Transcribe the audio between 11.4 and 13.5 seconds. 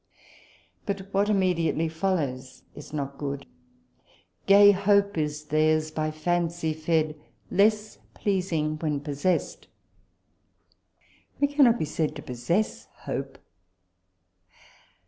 cannot be said to possess hope.